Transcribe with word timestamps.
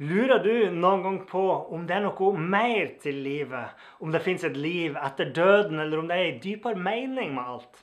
Lurer 0.00 0.38
du 0.40 0.70
noen 0.72 1.02
gang 1.04 1.16
på 1.28 1.44
om 1.76 1.82
det 1.84 1.98
er 1.98 2.06
noe 2.06 2.30
mer 2.40 2.94
til 3.02 3.18
livet? 3.20 3.76
Om 4.00 4.14
det 4.14 4.22
fins 4.24 4.46
et 4.48 4.56
liv 4.56 4.96
etter 4.96 5.28
døden, 5.36 5.76
eller 5.82 6.00
om 6.00 6.08
det 6.08 6.16
er 6.16 6.28
en 6.30 6.38
dypere 6.40 6.80
mening 6.88 7.34
med 7.36 7.50
alt? 7.52 7.82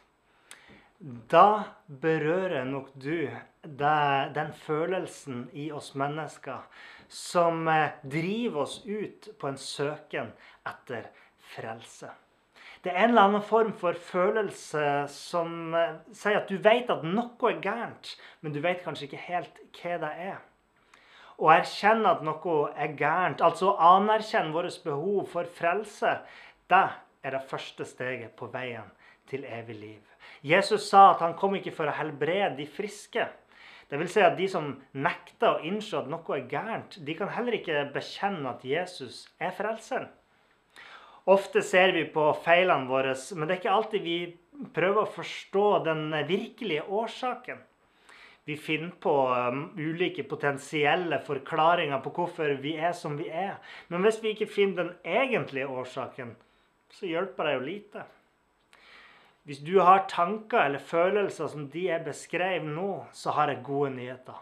Da 1.29 1.77
berører 2.01 2.65
nok 2.65 2.89
du 2.97 3.29
det, 3.61 4.33
den 4.33 4.49
følelsen 4.63 5.45
i 5.53 5.67
oss 5.69 5.91
mennesker 5.93 6.65
som 7.07 7.67
eh, 7.69 8.01
driver 8.01 8.63
oss 8.65 8.79
ut 8.87 9.29
på 9.37 9.51
en 9.51 9.61
søken 9.61 10.33
etter 10.65 11.11
frelse. 11.53 12.09
Det 12.81 12.95
er 12.95 13.03
en 13.03 13.13
eller 13.13 13.29
annen 13.29 13.45
form 13.45 13.73
for 13.77 13.93
følelse 13.93 15.05
som 15.13 15.73
eh, 15.77 16.01
sier 16.17 16.41
at 16.41 16.49
du 16.49 16.57
vet 16.57 16.89
at 16.89 17.05
noe 17.05 17.53
er 17.53 17.61
gærent, 17.61 18.15
men 18.41 18.57
du 18.57 18.63
vet 18.65 18.81
kanskje 18.81 19.11
ikke 19.11 19.25
helt 19.29 19.65
hva 19.77 20.01
det 20.01 20.15
er. 20.33 20.45
Å 21.37 21.49
erkjenne 21.53 22.15
at 22.15 22.23
noe 22.25 22.71
er 22.73 22.95
gærent, 22.97 23.43
altså 23.45 23.75
anerkjenne 23.77 24.55
vårt 24.55 24.79
behov 24.83 25.27
for 25.29 25.49
frelse, 25.59 26.15
det 26.71 26.85
er 27.23 27.35
det 27.35 27.43
første 27.49 27.85
steget 27.85 28.33
på 28.39 28.49
veien 28.53 28.87
til 29.29 29.45
evig 29.45 29.75
liv. 29.77 30.15
Jesus 30.41 30.87
sa 30.89 31.11
at 31.11 31.21
han 31.21 31.35
kom 31.37 31.55
ikke 31.57 31.75
for 31.75 31.89
å 31.89 31.97
helbrede 31.97 32.55
de 32.57 32.65
friske. 32.69 33.27
Vil 33.87 34.09
si 34.11 34.19
at 34.19 34.35
De 34.35 34.47
som 34.51 34.73
nekter 34.97 35.53
å 35.53 35.63
innse 35.63 35.95
at 35.99 36.09
noe 36.11 36.35
er 36.35 36.49
gærent, 36.49 36.97
de 37.05 37.15
kan 37.15 37.29
heller 37.31 37.55
ikke 37.55 37.85
bekjenne 37.93 38.49
at 38.51 38.65
Jesus 38.67 39.27
er 39.39 39.53
frelseren. 39.55 40.09
Ofte 41.27 41.61
ser 41.61 41.91
vi 41.91 42.05
på 42.09 42.25
feilene 42.43 42.87
våre, 42.87 43.13
men 43.35 43.47
det 43.47 43.55
er 43.55 43.61
ikke 43.61 43.77
alltid 43.77 44.03
vi 44.03 44.19
prøver 44.73 45.03
å 45.03 45.13
forstå 45.15 45.65
den 45.85 46.05
virkelige 46.27 46.87
årsaken 46.87 47.59
vi 48.47 48.55
finner 48.57 48.93
på 49.03 49.13
um, 49.27 49.63
ulike 49.75 50.23
potensielle 50.23 51.17
forklaringer 51.19 51.99
på 51.99 52.13
hvorfor 52.15 52.53
vi 52.63 52.77
er 52.79 52.93
som 52.95 53.17
vi 53.19 53.27
er. 53.27 53.57
Men 53.91 54.05
hvis 54.05 54.21
vi 54.23 54.31
ikke 54.31 54.47
finner 54.47 54.85
den 54.85 54.93
egentlige 55.03 55.67
årsaken, 55.67 56.31
så 56.95 57.09
hjelper 57.09 57.43
det 57.43 57.55
jo 57.57 57.65
lite. 57.65 58.05
Hvis 59.43 59.59
du 59.67 59.81
har 59.83 60.07
tanker 60.07 60.63
eller 60.63 60.79
følelser 60.79 61.51
som 61.51 61.67
de 61.75 61.89
er 61.91 62.07
beskrevet 62.07 62.71
nå, 62.71 63.03
så 63.11 63.35
har 63.35 63.51
jeg 63.51 63.67
gode 63.67 63.91
nyheter. 63.99 64.39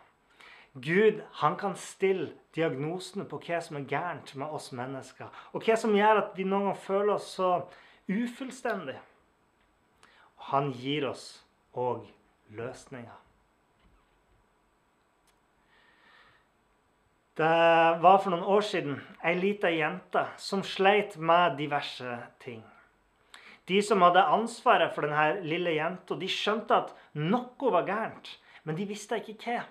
Gud 0.78 1.26
han 1.42 1.58
kan 1.58 1.74
stille 1.74 2.30
diagnosene 2.54 3.26
på 3.26 3.42
hva 3.42 3.58
som 3.58 3.82
er 3.82 3.90
gærent 3.90 4.36
med 4.38 4.54
oss 4.54 4.70
mennesker. 4.70 5.34
Og 5.58 5.66
hva 5.66 5.82
som 5.82 5.98
gjør 5.98 6.28
at 6.28 6.38
vi 6.38 6.46
noen 6.46 6.70
ganger 6.70 6.82
føler 6.86 7.18
oss 7.18 7.34
så 7.40 7.52
ufullstendige. 8.06 9.02
Han 10.54 10.76
gir 10.78 11.10
oss 11.10 11.30
òg 11.74 12.06
løsninger. 12.54 13.25
Det 17.36 18.00
var 18.00 18.22
for 18.24 18.32
noen 18.32 18.48
år 18.48 18.62
siden 18.64 19.00
ei 19.28 19.34
lita 19.36 19.68
jente 19.68 20.22
som 20.40 20.62
sleit 20.64 21.18
med 21.20 21.58
diverse 21.60 22.16
ting. 22.40 22.62
De 23.68 23.82
som 23.84 24.04
hadde 24.06 24.24
ansvaret 24.24 24.94
for 24.96 25.04
denne 25.04 25.42
lille 25.44 25.74
jenta, 25.76 26.16
de 26.16 26.30
skjønte 26.32 26.78
at 26.78 26.94
noe 27.20 27.72
var 27.74 27.88
gærent, 27.90 28.30
men 28.64 28.78
de 28.78 28.86
visste 28.88 29.20
ikke 29.20 29.36
hva. 29.42 29.64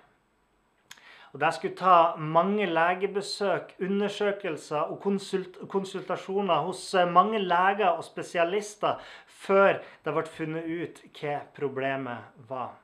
Og 1.33 1.39
Det 1.41 1.53
skulle 1.53 1.75
ta 1.75 2.15
mange 2.15 2.65
legebesøk, 2.65 3.73
undersøkelser 3.81 4.91
og 4.91 5.01
konsult 5.03 5.57
konsultasjoner 5.67 6.61
hos 6.63 6.83
mange 7.11 7.39
leger 7.39 7.89
og 7.89 8.05
spesialister 8.05 9.01
før 9.25 9.81
det 10.05 10.13
ble 10.13 10.23
funnet 10.37 10.69
ut 10.69 11.01
hva 11.17 11.41
problemet 11.57 12.45
var. 12.47 12.77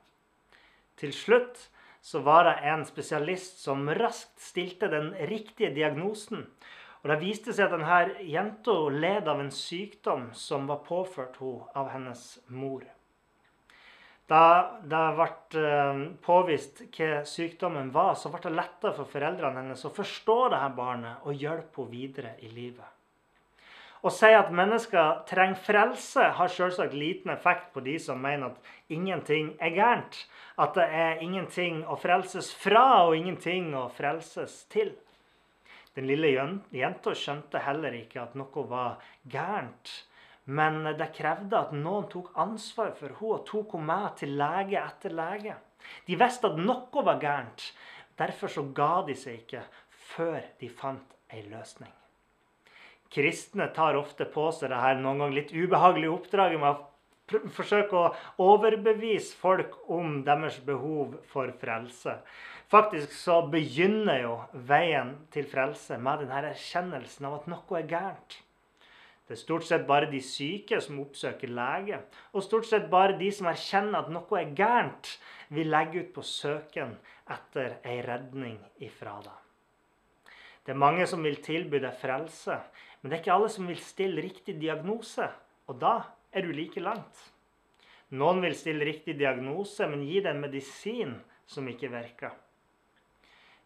Til 0.97 1.13
slutt 1.13 1.69
så 2.01 2.19
var 2.25 2.47
det 2.47 2.53
en 2.71 2.85
spesialist 2.85 3.59
som 3.61 3.89
raskt 3.93 4.39
stilte 4.41 4.89
den 4.89 5.11
riktige 5.29 5.69
diagnosen. 5.75 6.47
Og 7.01 7.09
Det 7.09 7.19
viste 7.21 7.53
seg 7.53 7.67
at 7.67 7.75
denne 7.77 8.25
jenta 8.29 8.73
led 8.93 9.29
av 9.29 9.41
en 9.41 9.53
sykdom 9.53 10.29
som 10.37 10.67
var 10.69 10.83
påført 10.85 11.37
henne 11.41 11.77
av 11.77 11.89
hennes 11.93 12.25
mor. 12.47 12.83
Da 14.29 14.43
det 14.87 15.01
ble 15.17 15.61
eh, 15.61 16.01
påvist 16.23 16.85
hva 16.95 17.23
sykdommen 17.27 17.89
var, 17.91 18.13
så 18.15 18.31
ble 18.31 18.45
det 18.45 18.53
lettere 18.55 18.95
for 18.95 19.09
foreldrene 19.09 19.59
hennes 19.65 19.85
å 19.85 19.91
forstå 19.91 20.37
dette 20.53 20.69
barnet 20.77 21.25
og 21.25 21.35
hjelpe 21.35 21.83
henne 21.83 21.91
videre 21.91 22.35
i 22.39 22.51
livet. 22.53 23.00
Å 24.01 24.09
si 24.09 24.31
at 24.33 24.49
mennesker 24.49 25.19
trenger 25.29 25.59
frelse, 25.61 26.23
har 26.33 26.49
selvsagt 26.49 26.95
liten 26.97 27.29
effekt 27.35 27.67
på 27.75 27.83
de 27.85 27.99
som 28.01 28.17
mener 28.21 28.49
at 28.49 28.71
ingenting 28.89 29.51
er 29.61 29.75
gærent. 29.75 30.17
At 30.57 30.73
det 30.73 30.87
er 30.89 31.21
ingenting 31.21 31.83
å 31.85 31.99
frelses 32.01 32.49
fra 32.63 33.03
og 33.05 33.13
ingenting 33.19 33.75
å 33.77 33.85
frelses 33.93 34.63
til. 34.73 34.95
Den 35.93 36.09
lille 36.09 36.33
jenta 36.73 37.13
skjønte 37.13 37.61
heller 37.61 37.93
ikke 37.99 38.23
at 38.23 38.33
noe 38.39 38.65
var 38.73 38.97
gærent. 39.29 39.93
Men 40.49 40.81
det 40.97 41.11
krevde 41.13 41.59
at 41.59 41.77
noen 41.77 42.09
tok 42.09 42.33
ansvar 42.41 42.95
for 42.97 43.13
henne 43.13 43.37
og 43.37 43.45
tok 43.45 43.77
henne 43.77 43.89
med 43.93 44.19
til 44.23 44.37
lege 44.41 44.81
etter 44.81 45.13
lege. 45.13 45.61
De 46.09 46.17
visste 46.17 46.49
at 46.49 46.57
noe 46.57 47.05
var 47.05 47.21
gærent. 47.21 47.69
Derfor 48.17 48.49
så 48.49 48.65
ga 48.73 48.93
de 49.05 49.13
seg 49.13 49.43
ikke 49.43 49.67
før 50.15 50.41
de 50.57 50.73
fant 50.73 51.19
ei 51.29 51.45
løsning. 51.45 52.00
Kristne 53.11 53.67
tar 53.75 53.97
ofte 53.99 54.27
på 54.29 54.47
seg 54.55 54.71
det 54.71 54.79
her 54.79 54.99
noen 54.99 55.19
ganger 55.19 55.37
litt 55.41 55.51
ubehagelige 55.51 56.13
oppdraget 56.15 56.61
med 56.61 56.71
å 56.71 57.49
forsøke 57.55 57.97
å 57.97 58.11
overbevise 58.43 59.35
folk 59.39 59.75
om 59.91 60.21
deres 60.27 60.59
behov 60.67 61.17
for 61.31 61.51
frelse. 61.59 62.17
Faktisk 62.71 63.11
så 63.15 63.41
begynner 63.51 64.21
jo 64.23 64.37
veien 64.67 65.17
til 65.33 65.47
frelse 65.51 65.97
med 65.99 66.23
denne 66.23 66.53
erkjennelsen 66.53 67.27
av 67.27 67.41
at 67.41 67.51
noe 67.51 67.81
er 67.81 67.89
gærent. 67.91 68.37
Det 69.27 69.37
er 69.37 69.43
stort 69.43 69.67
sett 69.67 69.85
bare 69.87 70.09
de 70.11 70.19
syke 70.23 70.79
som 70.83 70.99
oppsøker 71.03 71.51
lege. 71.55 72.01
Og 72.35 72.43
stort 72.43 72.67
sett 72.67 72.89
bare 72.91 73.19
de 73.19 73.29
som 73.31 73.47
erkjenner 73.51 74.01
at 74.01 74.09
noe 74.11 74.39
er 74.39 74.55
gærent, 74.55 75.13
vil 75.51 75.71
legge 75.71 76.03
ut 76.03 76.11
på 76.15 76.23
søken 76.27 76.97
etter 77.31 77.77
ei 77.87 78.01
redning 78.07 78.57
ifra 78.83 79.19
det. 79.23 79.40
Det 80.65 80.73
er 80.73 80.81
mange 80.81 81.07
som 81.09 81.23
vil 81.25 81.39
tilby 81.41 81.79
deg 81.81 81.95
frelse, 81.97 82.59
men 83.01 83.09
det 83.09 83.17
er 83.17 83.23
ikke 83.23 83.33
alle 83.33 83.49
som 83.49 83.69
vil 83.69 83.81
stille 83.81 84.21
riktig 84.21 84.59
diagnose, 84.61 85.25
og 85.67 85.79
da 85.81 85.95
er 86.31 86.45
du 86.45 86.51
like 86.53 86.83
langt. 86.83 87.23
Noen 88.11 88.43
vil 88.43 88.55
stille 88.59 88.85
riktig 88.85 89.15
diagnose, 89.19 89.87
men 89.87 90.03
gi 90.05 90.19
deg 90.19 90.35
en 90.35 90.43
medisin 90.43 91.15
som 91.49 91.67
ikke 91.71 91.89
virker. 91.93 92.35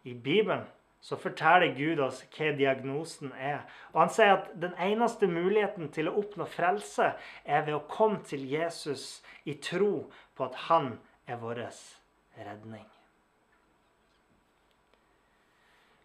I 0.06 0.14
Bibelen 0.14 0.64
så 1.02 1.18
forteller 1.18 1.74
Gud 1.76 2.00
oss 2.02 2.22
hva 2.34 2.52
diagnosen 2.56 3.34
er. 3.34 3.66
Og 3.92 4.00
Han 4.00 4.12
sier 4.14 4.32
at 4.38 4.48
den 4.62 4.74
eneste 4.82 5.28
muligheten 5.30 5.90
til 5.94 6.10
å 6.10 6.16
oppnå 6.22 6.48
frelse 6.50 7.12
er 7.44 7.66
ved 7.66 7.76
å 7.76 7.84
komme 7.90 8.22
til 8.26 8.46
Jesus 8.48 9.20
i 9.44 9.58
tro 9.62 10.08
på 10.34 10.48
at 10.48 10.58
han 10.66 10.96
er 11.26 11.42
vår 11.42 11.66
redning. 12.38 12.86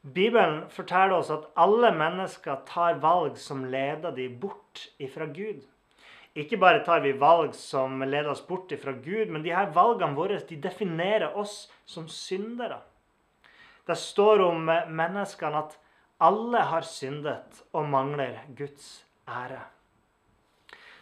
Bibelen 0.01 0.63
forteller 0.73 1.19
oss 1.19 1.29
at 1.29 1.43
alle 1.61 1.91
mennesker 1.93 2.63
tar 2.65 2.97
valg 3.03 3.37
som 3.37 3.67
leder 3.69 4.15
dem 4.15 4.39
bort 4.41 4.87
ifra 4.97 5.27
Gud. 5.29 5.61
Ikke 6.33 6.57
bare 6.57 6.81
tar 6.85 7.03
vi 7.03 7.11
valg 7.19 7.53
som 7.53 8.01
leder 8.01 8.31
oss 8.31 8.41
bort 8.47 8.71
ifra 8.71 8.95
Gud, 8.97 9.29
men 9.29 9.43
de 9.43 9.53
her 9.53 9.69
valgene 9.75 10.17
våre 10.17 10.39
de 10.47 10.57
definerer 10.63 11.35
oss 11.37 11.67
som 11.85 12.07
syndere. 12.09 12.79
Det 13.85 13.97
står 13.99 14.41
om 14.45 14.65
menneskene 14.65 15.61
at 15.65 15.77
alle 16.21 16.65
har 16.71 16.85
syndet 16.87 17.61
og 17.73 17.89
mangler 17.91 18.39
Guds 18.57 19.03
ære. 19.29 19.61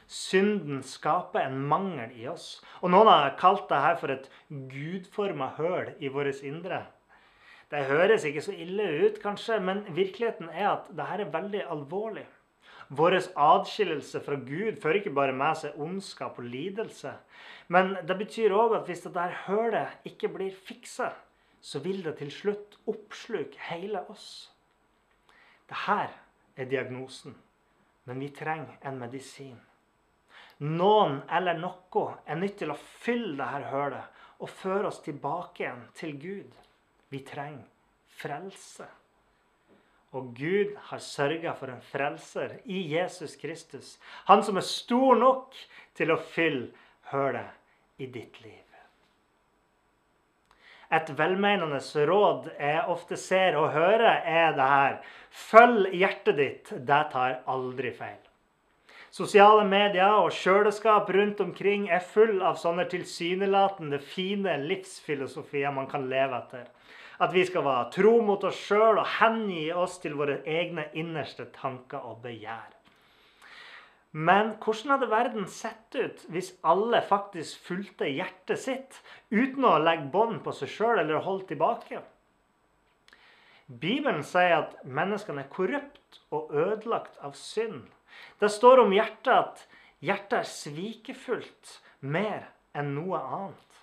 Synden 0.09 0.81
skaper 0.83 1.45
en 1.45 1.59
mangel 1.69 2.15
i 2.17 2.25
oss. 2.31 2.57
Og 2.81 2.89
Noen 2.89 3.11
har 3.11 3.35
kalt 3.37 3.67
dette 3.69 3.99
for 4.01 4.11
et 4.11 4.29
gudforma 4.49 5.51
høl 5.59 5.91
i 6.01 6.09
vårt 6.09 6.41
indre. 6.41 6.87
Det 7.69 7.85
høres 7.85 8.25
ikke 8.25 8.41
så 8.41 8.53
ille 8.57 8.85
ut, 9.05 9.19
kanskje, 9.21 9.59
men 9.61 9.83
virkeligheten 9.93 10.49
er 10.49 10.71
at 10.71 10.87
dette 10.89 11.23
er 11.25 11.33
veldig 11.33 11.63
alvorlig. 11.69 12.25
Vår 12.89 13.19
adskillelse 13.37 14.19
fra 14.25 14.35
Gud 14.41 14.79
fører 14.81 14.97
ikke 14.97 15.13
bare 15.13 15.35
med 15.37 15.59
seg 15.59 15.75
ondskap 15.77 16.39
og 16.41 16.47
lidelse. 16.49 17.11
Men 17.69 17.93
det 18.09 18.15
betyr 18.17 18.55
òg 18.57 18.73
at 18.79 18.89
hvis 18.89 19.03
dette 19.05 19.25
hølet 19.45 20.07
ikke 20.09 20.31
blir 20.33 20.55
fiksa, 20.55 21.11
så 21.61 21.81
vil 21.83 22.01
det 22.01 22.15
til 22.17 22.31
slutt 22.33 22.79
oppsluke 22.89 23.61
hele 23.69 24.01
oss. 24.09 24.49
Dette 25.69 25.99
er 26.57 26.69
diagnosen, 26.71 27.35
men 28.09 28.23
vi 28.23 28.31
trenger 28.33 28.79
en 28.81 28.97
medisin. 28.97 29.59
Noen 30.65 31.21
eller 31.29 31.61
noe 31.61 32.07
er 32.25 32.41
nødt 32.41 32.57
til 32.63 32.73
å 32.73 32.79
fylle 32.79 33.37
dette 33.37 33.69
hølet 33.69 34.25
og 34.41 34.49
føre 34.49 34.89
oss 34.89 35.03
tilbake 35.05 35.67
igjen 35.67 35.85
til 35.99 36.17
Gud. 36.17 36.57
Vi 37.09 37.19
trenger 37.25 37.65
frelse. 38.19 38.87
Og 40.17 40.31
Gud 40.37 40.73
har 40.89 41.01
sørga 41.05 41.53
for 41.57 41.69
en 41.69 41.83
frelser 41.91 42.57
i 42.65 42.81
Jesus 42.95 43.35
Kristus. 43.37 43.97
Han 44.25 44.41
som 44.43 44.57
er 44.57 44.65
stor 44.65 45.19
nok 45.19 45.53
til 45.97 46.13
å 46.13 46.21
fylle 46.33 46.71
hølet 47.11 48.01
i 48.01 48.09
ditt 48.09 48.41
liv. 48.41 48.65
Et 50.89 51.09
velmenende 51.13 52.05
råd 52.09 52.47
jeg 52.57 52.85
ofte 52.89 53.17
ser 53.21 53.57
og 53.59 53.69
hører, 53.75 54.23
er 54.25 54.55
det 54.57 54.69
her. 54.71 54.95
Følg 55.29 55.93
hjertet 55.93 56.39
ditt, 56.39 56.71
det 56.73 57.03
tar 57.11 57.43
aldri 57.45 57.91
feil. 57.93 58.17
Sosiale 59.13 59.65
medier 59.65 60.17
og 60.21 60.33
kjøleskap 60.33 61.09
rundt 61.13 61.41
omkring 61.41 61.87
er 61.93 62.01
full 62.05 62.41
av 62.45 62.57
sånne 62.61 62.87
tilsynelatende 62.89 64.01
fine 64.01 64.57
livsfilosofier 64.65 65.73
man 65.73 65.89
kan 65.89 66.09
leve 66.09 66.41
etter. 66.41 66.65
At 67.19 67.33
vi 67.35 67.43
skal 67.47 67.65
være 67.65 67.89
tro 67.91 68.13
mot 68.23 68.43
oss 68.47 68.59
sjøl 68.69 69.01
og 69.01 69.07
hengi 69.19 69.65
oss 69.75 69.97
til 70.03 70.15
våre 70.19 70.39
egne 70.47 70.87
innerste 70.97 71.49
tanker 71.55 72.05
og 72.07 72.21
begjær. 72.23 72.69
Men 74.11 74.55
hvordan 74.63 74.95
hadde 74.95 75.09
verden 75.11 75.49
sett 75.51 75.93
ut 75.93 76.23
hvis 76.33 76.53
alle 76.65 77.01
faktisk 77.05 77.59
fulgte 77.67 78.07
hjertet 78.09 78.57
sitt 78.63 79.01
uten 79.29 79.67
å 79.67 79.75
legge 79.83 80.09
bånd 80.13 80.39
på 80.45 80.53
seg 80.55 80.71
sjøl 80.73 81.03
eller 81.03 81.21
holde 81.25 81.51
tilbake? 81.51 82.01
Bibelen 83.69 84.23
sier 84.25 84.63
at 84.63 84.79
menneskene 84.81 85.43
er 85.43 85.51
korrupt 85.53 86.23
og 86.33 86.49
ødelagt 86.57 87.19
av 87.21 87.35
synd. 87.37 87.83
Det 88.41 88.49
står 88.49 88.81
om 88.81 88.95
hjertet 88.95 89.35
at 89.35 89.67
hjertet 90.01 90.39
er 90.39 90.49
svikefullt 90.49 91.75
mer 92.01 92.47
enn 92.73 92.95
noe 92.95 93.19
annet. 93.21 93.77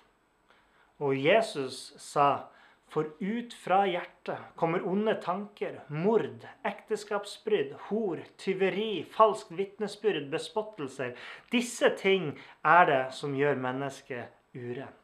Og 0.99 1.15
Jesus 1.15 1.93
sa 2.01 2.49
for 2.89 3.09
ut 3.19 3.53
fra 3.53 3.81
hjertet 3.87 4.53
kommer 4.55 4.85
onde 4.87 5.17
tanker, 5.21 5.81
mord, 5.91 6.45
ekteskapsbrudd, 6.67 7.73
hor, 7.89 8.21
tyveri, 8.39 9.03
falskt 9.11 9.51
vitnesbyrd, 9.57 10.29
bespottelser. 10.31 11.17
Disse 11.51 11.91
ting 11.99 12.31
er 12.63 12.87
det 12.87 13.01
som 13.17 13.35
gjør 13.35 13.59
mennesket 13.59 14.31
urent. 14.55 14.95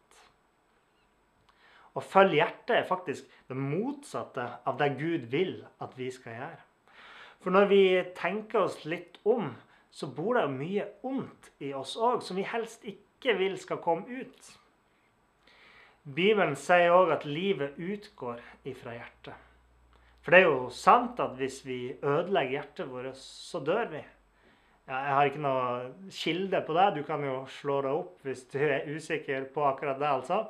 Å 1.93 2.01
følge 2.01 2.39
hjertet 2.39 2.77
er 2.79 2.87
faktisk 2.89 3.27
det 3.51 3.59
motsatte 3.59 4.47
av 4.65 4.79
det 4.79 4.93
Gud 4.97 5.27
vil 5.33 5.59
at 5.83 5.93
vi 5.99 6.09
skal 6.11 6.39
gjøre. 6.39 6.63
For 7.43 7.53
når 7.53 7.69
vi 7.69 7.83
tenker 8.15 8.63
oss 8.63 8.79
litt 8.87 9.19
om, 9.27 9.51
så 9.93 10.07
bor 10.09 10.39
det 10.39 10.47
mye 10.55 10.87
ondt 11.05 11.51
i 11.61 11.73
oss 11.77 11.97
òg, 11.99 12.23
som 12.23 12.39
vi 12.39 12.47
helst 12.47 12.87
ikke 12.87 13.35
vil 13.37 13.59
skal 13.61 13.83
komme 13.83 14.07
ut. 14.23 14.53
Bibelen 16.03 16.57
sier 16.59 16.91
òg 16.91 17.13
at 17.15 17.25
livet 17.27 17.77
utgår 17.79 18.41
ifra 18.67 18.97
hjertet. 18.97 19.35
For 20.23 20.31
det 20.31 20.41
er 20.41 20.49
jo 20.49 20.67
sant 20.71 21.19
at 21.23 21.37
hvis 21.39 21.61
vi 21.67 21.77
ødelegger 21.95 22.57
hjertet 22.57 22.91
vårt, 22.91 23.15
så 23.19 23.59
dør 23.63 23.87
vi. 23.91 24.01
Ja, 24.87 24.97
jeg 24.97 25.15
har 25.15 25.29
ikke 25.29 25.43
noe 25.43 26.09
kilde 26.11 26.59
på 26.67 26.75
det. 26.75 26.89
Du 26.97 27.01
kan 27.07 27.23
jo 27.23 27.37
slå 27.59 27.79
deg 27.85 27.95
opp 28.01 28.27
hvis 28.27 28.43
du 28.51 28.59
er 28.59 28.89
usikker 28.91 29.47
på 29.55 29.63
akkurat 29.67 29.99
det. 29.99 30.09
altså. 30.09 30.41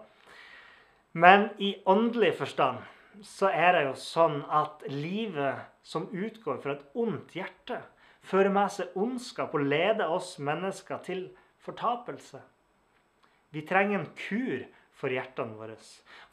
Men 1.13 1.51
i 1.61 1.75
åndelig 1.85 2.33
forstand 2.39 2.81
så 3.21 3.51
er 3.53 3.75
det 3.75 3.83
jo 3.85 3.95
sånn 4.01 4.39
at 4.49 4.81
livet 4.89 5.69
som 5.85 6.07
utgår 6.09 6.61
fra 6.63 6.73
et 6.73 6.85
ondt 6.97 7.35
hjerte, 7.37 7.77
fører 8.25 8.49
med 8.55 8.71
seg 8.73 8.95
ondskap 8.97 9.53
og 9.53 9.67
leder 9.69 10.09
oss 10.09 10.39
mennesker 10.41 11.01
til 11.05 11.27
fortapelse. 11.61 12.41
Vi 13.53 13.61
trenger 13.69 13.99
en 13.99 14.09
kur 14.17 14.63
for 14.97 15.13
hjertene 15.13 15.57
våre. 15.57 15.75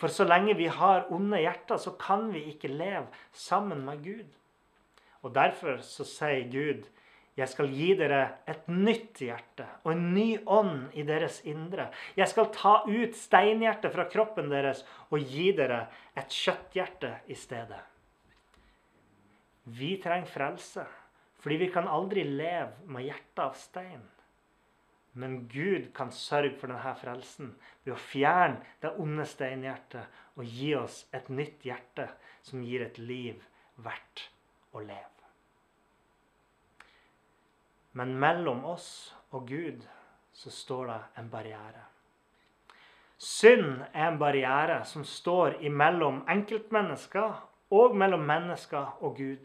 For 0.01 0.13
så 0.13 0.27
lenge 0.29 0.57
vi 0.59 0.69
har 0.71 1.09
onde 1.15 1.41
hjerter, 1.41 1.81
så 1.81 1.95
kan 2.01 2.29
vi 2.35 2.47
ikke 2.53 2.71
leve 2.73 3.09
sammen 3.33 3.85
med 3.87 4.05
Gud. 4.05 4.29
Og 5.23 5.35
Derfor 5.37 5.81
så 5.85 6.05
sier 6.05 6.49
Gud, 6.51 6.89
'Jeg 7.37 7.49
skal 7.49 7.71
gi 7.73 7.95
dere 7.95 8.21
et 8.49 8.67
nytt 8.69 9.21
hjerte 9.23 9.65
og 9.85 9.93
en 9.93 10.15
ny 10.15 10.41
ånd 10.47 10.91
i 10.99 11.03
deres 11.03 11.41
indre.' 11.45 11.91
'Jeg 12.17 12.29
skal 12.29 12.51
ta 12.53 12.83
ut 12.85 13.17
steinhjertet 13.17 13.93
fra 13.93 14.05
kroppen 14.05 14.51
deres 14.51 14.85
og 15.11 15.21
gi 15.21 15.53
dere 15.53 15.87
et 16.17 16.29
kjøtthjerte 16.29 17.15
i 17.29 17.35
stedet.' 17.35 17.87
Vi 19.65 19.97
trenger 20.03 20.27
frelse, 20.27 20.87
fordi 21.41 21.57
vi 21.57 21.69
kan 21.73 21.89
aldri 21.89 22.25
leve 22.25 22.73
med 22.87 23.05
hjertet 23.05 23.45
av 23.45 23.55
stein. 23.55 24.03
Men 25.13 25.49
Gud 25.49 25.91
kan 25.95 26.13
sørge 26.15 26.55
for 26.61 26.71
denne 26.71 26.95
frelsen 27.01 27.55
ved 27.85 27.95
å 27.97 28.01
fjerne 28.01 28.61
det 28.83 28.93
onde 29.03 29.27
steinhjertet 29.27 30.21
og 30.39 30.47
gi 30.47 30.75
oss 30.79 31.03
et 31.17 31.29
nytt 31.33 31.67
hjerte 31.67 32.07
som 32.47 32.63
gir 32.63 32.87
et 32.87 32.99
liv 33.03 33.41
verdt 33.83 34.29
å 34.73 34.85
leve. 34.85 35.07
Men 37.99 38.15
mellom 38.23 38.63
oss 38.71 39.11
og 39.35 39.49
Gud 39.51 39.83
så 40.33 40.51
står 40.55 40.87
det 40.93 41.01
en 41.21 41.31
barriere. 41.31 41.83
Synd 43.21 43.83
er 43.93 44.07
en 44.07 44.19
barriere 44.21 44.79
som 44.89 45.05
står 45.05 45.59
imellom 45.67 46.23
enkeltmennesker 46.31 47.43
og 47.77 47.97
mellom 47.99 48.23
mennesker 48.27 49.03
og 49.05 49.19
Gud. 49.19 49.43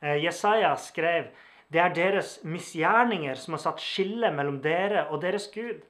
Eh, 0.00 0.16
Jesaja 0.24 0.72
skrev 0.80 1.28
det 1.70 1.78
er 1.78 1.94
deres 1.94 2.38
misgjerninger 2.42 3.38
som 3.38 3.54
har 3.54 3.62
satt 3.62 3.82
skille 3.82 4.32
mellom 4.34 4.58
dere 4.64 5.06
og 5.10 5.22
deres 5.22 5.46
Gud. 5.54 5.84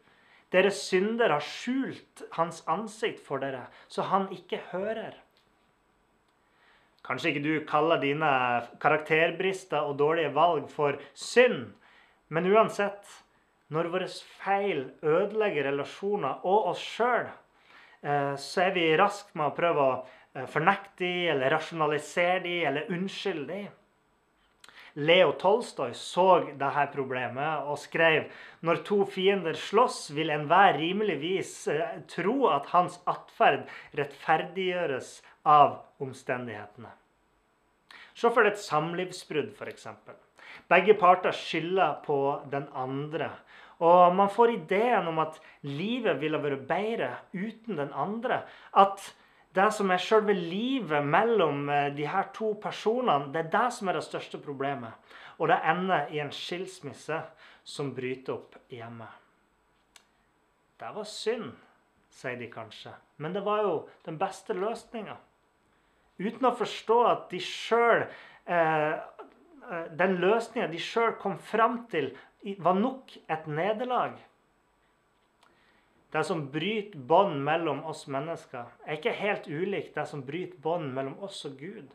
Deres 0.52 0.82
synder 0.90 1.32
har 1.32 1.44
skjult 1.46 2.24
hans 2.36 2.60
ansikt 2.68 3.22
for 3.24 3.40
dere, 3.40 3.68
så 3.88 4.04
han 4.10 4.28
ikke 4.34 4.60
hører. 4.72 5.14
Kanskje 7.06 7.32
ikke 7.32 7.44
du 7.46 7.54
kaller 7.68 8.02
dine 8.02 8.30
karakterbrister 8.82 9.88
og 9.88 9.96
dårlige 10.02 10.34
valg 10.36 10.68
for 10.68 10.98
synd, 11.16 11.70
men 12.28 12.50
uansett, 12.52 13.06
når 13.72 13.88
våre 13.94 14.10
feil 14.42 14.84
ødelegger 15.06 15.70
relasjoner 15.70 16.44
og 16.44 16.72
oss 16.74 16.82
sjøl, 16.82 17.30
eh, 18.04 18.34
så 18.36 18.66
er 18.66 18.74
vi 18.76 18.88
raske 18.98 19.32
med 19.38 19.48
å 19.48 19.56
prøve 19.56 19.86
å 19.86 19.98
eh, 20.34 20.46
fornekte 20.50 21.06
dem, 21.06 21.30
eller 21.36 21.54
rasjonalisere 21.54 22.42
dem, 22.44 22.66
eller 22.68 22.90
unnskylde 22.92 23.48
dem. 23.54 23.79
Leo 25.00 25.32
Tolstoy 25.40 25.94
så 25.96 26.26
dette 26.44 26.86
problemet 26.92 27.66
og 27.68 27.78
skrev 27.80 28.28
når 28.66 28.82
to 28.84 29.02
fiender 29.08 29.56
slåss, 29.56 30.10
vil 30.16 30.32
enhver 30.34 30.76
rimeligvis 30.76 31.54
eh, 31.72 32.00
tro 32.10 32.50
at 32.52 32.68
hans 32.74 32.98
atferd 33.08 33.68
rettferdiggjøres 33.96 35.14
av 35.48 35.78
omstendighetene. 36.02 36.92
Se 38.12 38.28
for 38.28 38.44
deg 38.44 38.52
et 38.52 38.64
samlivsbrudd, 38.64 39.54
f.eks. 39.56 39.86
Begge 40.68 40.96
parter 41.00 41.32
skylder 41.34 42.00
på 42.04 42.18
den 42.52 42.66
andre. 42.76 43.30
Og 43.80 44.12
man 44.12 44.28
får 44.28 44.58
ideen 44.58 45.08
om 45.08 45.22
at 45.22 45.38
livet 45.64 46.20
ville 46.20 46.40
vært 46.42 46.66
bedre 46.68 47.14
uten 47.32 47.78
den 47.80 47.94
andre. 47.96 48.42
At 48.76 49.06
det 49.54 49.70
som 49.74 49.90
er 49.90 50.02
selve 50.02 50.34
livet 50.36 51.06
mellom 51.06 51.68
eh, 51.68 51.88
de 51.94 52.06
her 52.06 52.28
to 52.34 52.52
personene, 52.62 53.32
det 53.34 53.44
er 53.44 53.50
det 53.50 53.66
som 53.74 53.88
er 53.90 53.98
det 53.98 54.06
største 54.06 54.38
problemet. 54.42 54.94
Og 55.40 55.48
det 55.50 55.58
ender 55.72 56.12
i 56.14 56.20
en 56.22 56.30
skilsmisse 56.34 57.18
som 57.64 57.90
bryter 57.96 58.36
opp 58.36 58.58
hjemmet. 58.70 59.10
Det 60.80 60.92
var 60.94 61.08
synd, 61.08 61.50
sier 62.14 62.38
de 62.40 62.46
kanskje. 62.52 62.92
Men 63.20 63.34
det 63.34 63.42
var 63.44 63.64
jo 63.66 63.74
den 64.06 64.20
beste 64.20 64.54
løsninga. 64.56 65.18
Uten 66.20 66.46
å 66.46 66.56
forstå 66.56 66.98
at 67.08 67.28
de 67.32 67.40
sjøl 67.42 68.04
eh, 68.04 68.94
eh, 68.94 69.86
Den 69.96 70.18
løsninga 70.20 70.68
de 70.70 70.80
sjøl 70.80 71.16
kom 71.20 71.38
fram 71.40 71.86
til, 71.90 72.12
var 72.62 72.78
nok 72.78 73.16
et 73.28 73.48
nederlag. 73.50 74.14
Det 76.10 76.24
som 76.26 76.48
bryter 76.50 76.98
bånd 76.98 77.38
mellom 77.46 77.84
oss 77.86 78.06
mennesker, 78.10 78.66
er 78.86 78.98
ikke 78.98 79.14
helt 79.14 79.46
ulikt 79.46 79.94
det 79.94 80.08
som 80.10 80.24
bryter 80.26 80.58
bånd 80.62 80.90
mellom 80.94 81.18
oss 81.22 81.44
og 81.46 81.58
Gud. 81.60 81.92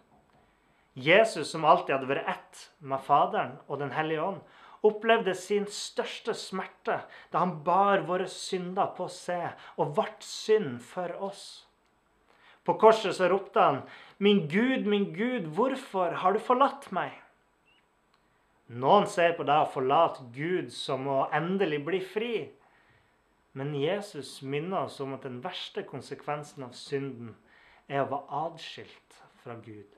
Jesus, 0.96 1.50
som 1.52 1.66
alltid 1.68 1.98
hadde 1.98 2.08
vært 2.14 2.30
ett 2.32 2.62
med 2.80 3.04
Faderen 3.04 3.58
og 3.68 3.82
Den 3.82 3.92
hellige 3.92 4.24
ånd, 4.24 4.40
opplevde 4.86 5.34
sin 5.36 5.66
største 5.68 6.36
smerte 6.38 7.02
da 7.34 7.42
han 7.42 7.58
bar 7.66 8.06
våre 8.08 8.30
synder 8.32 8.94
på 8.96 9.10
seg 9.12 9.50
og 9.76 9.96
ble 9.98 10.08
synd 10.24 10.80
for 10.86 11.12
oss. 11.28 11.66
På 12.66 12.78
korset 12.82 13.14
så 13.18 13.28
ropte 13.30 13.62
han, 13.62 13.82
'Min 14.18 14.48
Gud, 14.48 14.86
min 14.86 15.14
Gud, 15.14 15.52
hvorfor 15.54 16.16
har 16.22 16.34
du 16.34 16.40
forlatt 16.40 16.92
meg?' 16.92 17.22
Noen 18.68 19.06
ser 19.06 19.36
på 19.38 19.44
det 19.46 19.54
å 19.54 19.70
forlate 19.70 20.24
Gud 20.34 20.72
som 20.74 21.06
å 21.08 21.28
endelig 21.32 21.84
bli 21.86 22.00
fri. 22.00 22.50
Men 23.56 23.72
Jesus 23.80 24.42
minner 24.42 24.84
oss 24.84 25.00
om 25.00 25.14
at 25.16 25.24
den 25.24 25.38
verste 25.44 25.86
konsekvensen 25.88 26.66
av 26.66 26.74
synden 26.76 27.32
er 27.88 28.02
å 28.04 28.10
være 28.12 28.40
adskilt 28.44 29.20
fra 29.44 29.56
Gud. 29.64 29.94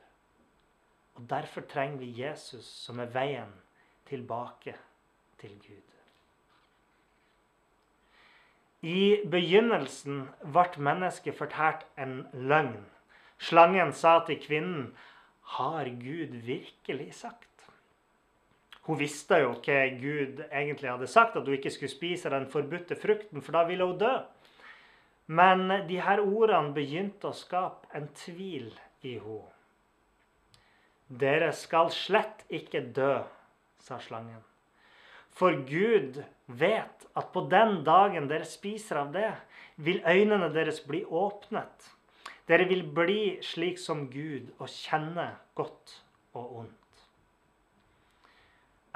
Og 1.18 1.26
Derfor 1.30 1.66
trenger 1.66 2.04
vi 2.04 2.12
Jesus, 2.20 2.68
som 2.86 3.02
er 3.02 3.10
veien 3.10 3.54
tilbake 4.06 4.76
til 5.42 5.56
Gud. 5.66 5.96
I 8.86 9.26
begynnelsen 9.26 10.28
ble 10.46 10.86
mennesket 10.86 11.40
fortalt 11.40 11.88
en 11.98 12.20
løgn. 12.34 12.86
Slangen 13.42 13.94
sa 13.94 14.20
til 14.26 14.38
kvinnen, 14.38 14.96
'Har 15.42 15.86
Gud 15.86 16.38
virkelig 16.46 17.14
sagt?' 17.14 17.57
Hun 18.88 19.00
visste 19.00 19.42
jo 19.42 19.52
hva 19.60 19.82
Gud 20.00 20.40
egentlig 20.48 20.88
hadde 20.88 21.10
sagt, 21.12 21.36
at 21.36 21.44
hun 21.44 21.58
ikke 21.58 21.74
skulle 21.76 21.92
spise 21.92 22.32
den 22.32 22.48
forbudte 22.48 22.96
frukten, 22.96 23.44
for 23.44 23.58
da 23.58 23.66
ville 23.68 23.84
hun 23.84 24.00
dø. 24.00 24.14
Men 25.28 25.68
de 25.90 26.00
her 26.00 26.24
ordene 26.24 26.72
begynte 26.76 27.28
å 27.28 27.36
skape 27.36 27.92
en 27.98 28.08
tvil 28.16 28.72
i 29.04 29.18
henne. 29.20 29.54
Dere 31.08 31.54
skal 31.56 31.92
slett 31.96 32.42
ikke 32.52 32.82
dø, 32.96 33.22
sa 33.80 34.00
slangen. 34.04 34.42
For 35.32 35.56
Gud 35.68 36.18
vet 36.48 37.06
at 37.16 37.30
på 37.32 37.44
den 37.52 37.84
dagen 37.88 38.28
dere 38.28 38.48
spiser 38.48 39.04
av 39.04 39.14
det, 39.14 39.30
vil 39.78 40.02
øynene 40.04 40.50
deres 40.52 40.82
bli 40.88 41.04
åpnet. 41.06 41.92
Dere 42.48 42.68
vil 42.68 42.84
bli 42.96 43.38
slik 43.44 43.80
som 43.80 44.08
Gud 44.12 44.50
og 44.58 44.68
kjenne 44.72 45.30
godt 45.56 46.00
og 46.36 46.60
ondt. 46.64 46.87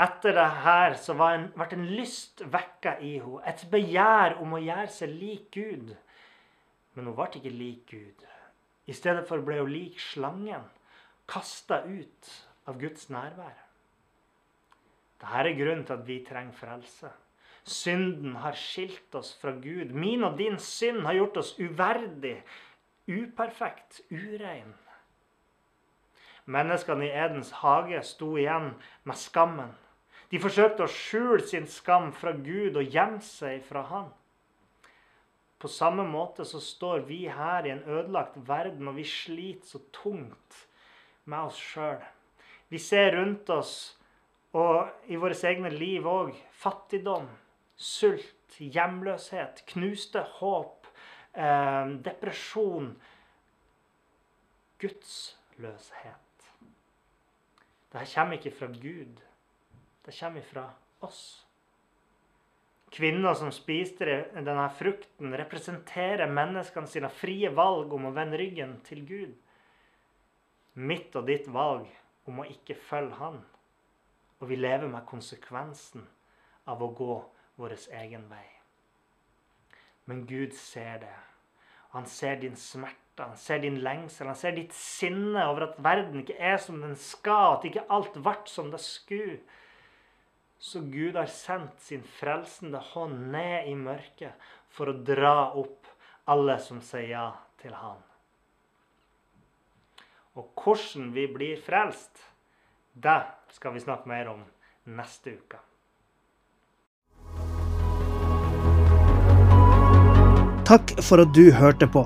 Etter 0.01 0.34
det 0.34 0.50
her 0.63 0.96
så 0.98 1.13
ble 1.17 1.29
en, 1.36 1.48
en 1.62 1.88
lyst 1.93 2.41
vekka 2.50 2.96
i 3.05 3.17
henne, 3.22 3.41
et 3.46 3.65
begjær 3.70 4.39
om 4.41 4.55
å 4.58 4.62
gjøre 4.62 4.89
seg 4.89 5.13
lik 5.13 5.50
Gud. 5.53 5.91
Men 6.96 7.10
hun 7.10 7.17
ble 7.17 7.27
ikke 7.38 7.53
lik 7.53 7.84
Gud. 7.91 8.24
I 8.89 8.96
stedet 8.98 9.27
for 9.29 9.43
ble 9.46 9.60
hun 9.62 9.70
lik 9.72 10.00
slangen, 10.01 10.63
kasta 11.29 11.84
ut 11.86 12.31
av 12.67 12.79
Guds 12.81 13.12
nærvær. 13.13 13.60
Dette 15.22 15.38
er 15.38 15.53
grunnen 15.53 15.86
til 15.86 16.00
at 16.00 16.08
vi 16.08 16.17
trenger 16.25 16.58
frelse. 16.58 17.12
Synden 17.63 18.39
har 18.41 18.58
skilt 18.58 19.13
oss 19.15 19.36
fra 19.38 19.53
Gud. 19.53 19.93
Min 19.93 20.25
og 20.25 20.39
din 20.39 20.58
synd 20.58 21.05
har 21.05 21.13
gjort 21.13 21.38
oss 21.43 21.53
uverdig, 21.60 22.39
uperfekt, 23.05 24.01
urein. 24.10 24.74
Menneskene 26.50 27.05
i 27.05 27.13
Edens 27.13 27.51
hage 27.62 28.01
sto 28.03 28.34
igjen 28.41 28.74
med 29.05 29.20
skammen. 29.22 29.75
De 30.32 30.40
forsøkte 30.40 30.86
å 30.86 30.92
skjule 30.92 31.44
sin 31.44 31.68
skam 31.68 32.14
fra 32.16 32.32
Gud 32.32 32.78
og 32.80 32.88
gjemme 32.88 33.20
seg 33.26 33.66
fra 33.68 33.84
Han. 33.90 34.10
På 35.62 35.70
samme 35.70 36.06
måte 36.08 36.46
så 36.48 36.62
står 36.64 37.04
vi 37.06 37.26
her 37.30 37.68
i 37.68 37.74
en 37.74 37.84
ødelagt 37.84 38.40
verden, 38.48 38.88
og 38.88 38.96
vi 38.98 39.06
sliter 39.06 39.68
så 39.76 39.82
tungt 39.94 40.64
med 41.30 41.52
oss 41.52 41.60
sjøl. 41.60 42.00
Vi 42.72 42.80
ser 42.82 43.12
rundt 43.18 43.52
oss, 43.54 43.76
og 44.58 45.12
i 45.12 45.20
våre 45.20 45.36
egne 45.52 45.70
liv 45.70 46.08
òg, 46.08 46.34
fattigdom, 46.64 47.28
sult, 47.76 48.56
hjemløshet, 48.58 49.62
knuste 49.70 50.24
håp, 50.40 50.88
eh, 51.36 51.94
depresjon, 52.08 52.96
gudsløshet. 54.82 56.48
Dette 57.92 58.08
kommer 58.16 58.40
ikke 58.40 58.56
fra 58.56 58.72
Gud. 58.72 59.20
Det 60.12 60.20
kommer 60.20 60.41
fra 60.41 60.70
oss. 61.00 61.46
Kvinner 62.89 63.34
som 63.34 63.48
spiste 63.56 64.03
denne 64.36 64.65
frukten, 64.75 65.32
representerer 65.39 66.27
menneskene 66.27 66.89
sine 66.91 67.08
frie 67.15 67.48
valg 67.56 67.94
om 67.96 68.10
å 68.10 68.12
vende 68.12 68.36
ryggen 68.41 68.74
til 68.84 69.06
Gud. 69.08 69.38
Mitt 70.75 71.15
og 71.15 71.30
ditt 71.32 71.48
valg 71.48 71.88
om 72.27 72.41
å 72.44 72.48
ikke 72.51 72.75
følge 72.89 73.22
Han. 73.22 73.39
Og 74.41 74.51
vi 74.51 74.60
lever 74.60 74.91
med 74.91 75.08
konsekvensen 75.08 76.03
av 76.68 76.84
å 76.84 76.91
gå 76.91 77.18
vår 77.56 77.77
egen 78.01 78.27
vei. 78.27 78.44
Men 80.12 80.27
Gud 80.27 80.51
ser 80.60 81.00
det. 81.06 81.15
Han 81.96 82.03
ser 82.03 82.44
din 82.44 82.60
smerte, 82.60 83.24
han 83.24 83.39
ser 83.39 83.63
din 83.63 83.80
lengsel, 83.80 84.27
han 84.27 84.44
ser 84.44 84.60
ditt 84.60 84.75
sinne 84.75 85.48
over 85.48 85.70
at 85.70 85.80
verden 85.80 86.25
ikke 86.25 86.36
er 86.36 86.60
som 86.60 86.84
den 86.84 87.00
skal, 87.00 87.62
at 87.62 87.72
ikke 87.72 87.88
alt 87.88 88.20
ble 88.20 88.39
som 88.51 88.75
det 88.75 88.84
skulle. 88.84 89.39
Så 90.62 90.80
Gud 90.80 91.15
har 91.15 91.25
sendt 91.25 91.80
sin 91.82 92.03
frelsende 92.06 92.77
hånd 92.91 93.32
ned 93.34 93.65
i 93.65 93.74
mørket 93.74 94.38
for 94.70 94.91
å 94.91 95.00
dra 95.01 95.50
opp 95.58 95.89
alle 96.30 96.60
som 96.62 96.84
sier 96.86 97.08
ja 97.15 97.24
til 97.63 97.74
Han. 97.80 97.98
Og 100.38 100.53
hvordan 100.62 101.10
vi 101.18 101.25
blir 101.34 101.58
frelst, 101.65 102.22
det 102.94 103.24
skal 103.58 103.74
vi 103.74 103.82
snakke 103.82 104.13
mer 104.13 104.30
om 104.36 104.46
neste 104.86 105.34
uke. 105.41 105.65
Takk 110.70 110.94
for 111.01 111.25
at 111.25 111.34
du 111.34 111.48
hørte 111.58 111.89
på. 111.89 112.06